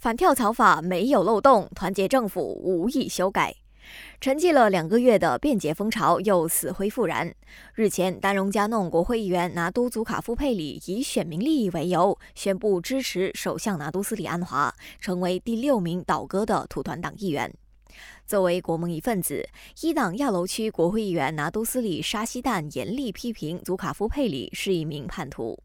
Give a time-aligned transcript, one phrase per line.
[0.00, 3.54] 反跳槽法没有漏洞，团结政府无意修改。
[4.18, 7.34] 沉寂了两个月的便捷风潮又死灰复燃。
[7.74, 17.52] 日前，丹戎加弄国会议员拿督祖卡夫佩里以选民利益为由，宣布支持首相拿督斯里安华，成为第六名倒戈的土团党议员。
[18.24, 19.46] 作为国盟一份子，
[19.82, 25.58] 伊党亚楼区国会议员拿督斯里沙西旦严厉批评祖卡夫佩里是一名叛徒。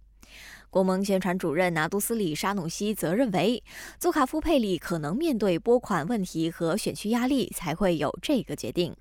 [0.76, 3.64] 国盟宣传主任拿督斯里沙努西则认为，
[3.98, 8.94] 祖卡夫佩里可能面对拨款问题和选区压力，才会有这个决定。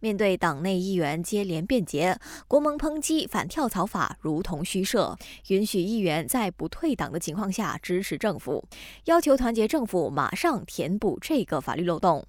[0.00, 5.14] 面对党内议员接连辩解，国盟抨击反跳槽法如同虚设，
[5.48, 8.66] 允许议员在不退党的情况下支持政府，
[9.04, 12.24] 要求团结政府马上填补这个法律漏洞。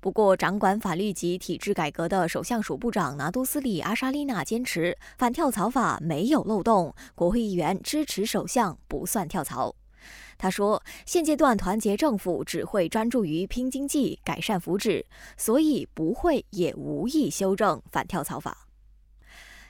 [0.00, 9.74] 不过，掌管法律及体制改革的首相署部长拿督斯里阿沙丽娜坚持反跳槽法没有漏洞，国会议员支持首相不算跳槽。
[10.38, 15.04] 他说，现阶段团结政府只会专注于拼经济、改善福祉，
[15.36, 18.67] 所以不会也无意修正反跳槽法。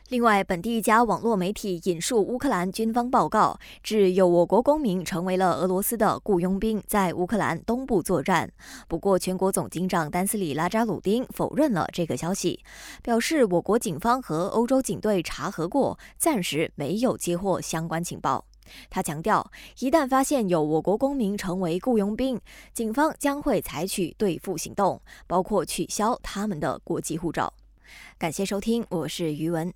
[0.08, 8.50] 另外，本地一家网络媒体引述乌克兰军方报告，指有我国公民成为了俄罗斯的雇佣兵，在乌克兰东部作战。
[8.88, 12.58] 不过，全国总警长丹斯里拉扎鲁丁否认了这个消息，
[13.02, 18.46] 表示我国警方和欧洲警队查核过，暂时没有接获相关情报。
[18.88, 22.40] 他强调，一旦发现有我国公民成为雇佣兵，
[22.72, 27.52] 警方将会采取对付行动，包括取消他们的国际护照。
[28.16, 29.70] 感谢收听，我是余文。